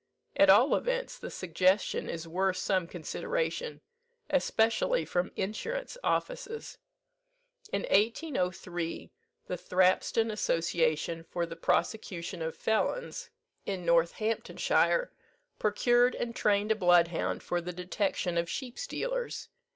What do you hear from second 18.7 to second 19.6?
stealers.